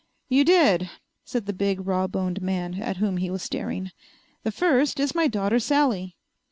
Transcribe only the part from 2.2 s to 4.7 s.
man at whom he was staring. "The